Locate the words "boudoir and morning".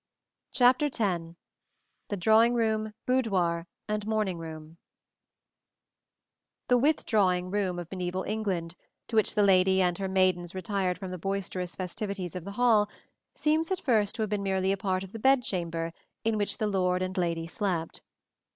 3.05-4.39